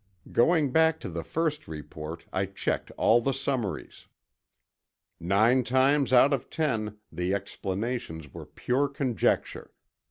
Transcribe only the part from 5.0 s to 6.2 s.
Nine times